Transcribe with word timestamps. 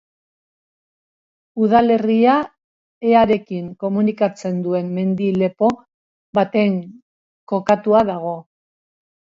Udalerria 1.65 2.37
Earekin 3.11 3.69
komunikatzen 3.85 4.59
duen 4.69 4.91
mendi-lepo 4.97 5.71
baten 6.41 6.83
kokatua 7.55 8.05
dago. 8.15 8.39